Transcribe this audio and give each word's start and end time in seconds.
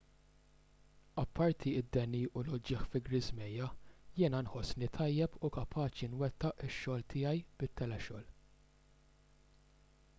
apparti 1.23 1.73
d-deni 1.81 2.21
u 2.29 2.41
l-uġigħ 2.45 2.87
fi 2.93 3.01
ġriżmejja 3.09 3.67
jiena 4.21 4.39
nħossni 4.47 4.89
tajjeb 4.95 5.35
u 5.49 5.51
kapaċi 5.57 6.09
nwettaq 6.15 6.63
ix-xogħol 6.69 7.05
tiegħi 7.15 7.43
bit-telexogħol 7.61 8.25